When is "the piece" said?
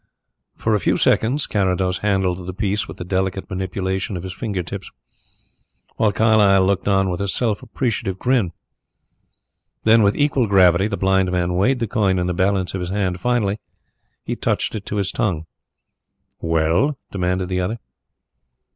2.47-2.87